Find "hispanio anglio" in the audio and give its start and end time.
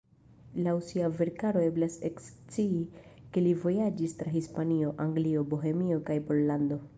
4.39-5.45